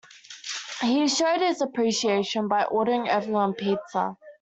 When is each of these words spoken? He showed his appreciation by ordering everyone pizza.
He 0.81 1.07
showed 1.07 1.41
his 1.41 1.61
appreciation 1.61 2.47
by 2.47 2.63
ordering 2.63 3.07
everyone 3.07 3.53
pizza. 3.53 4.17